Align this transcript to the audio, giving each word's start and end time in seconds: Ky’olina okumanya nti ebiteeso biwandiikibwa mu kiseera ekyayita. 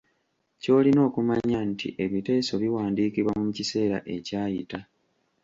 Ky’olina 0.61 0.99
okumanya 1.07 1.59
nti 1.71 1.87
ebiteeso 2.05 2.53
biwandiikibwa 2.63 3.33
mu 3.43 3.49
kiseera 3.57 3.97
ekyayita. 4.15 4.79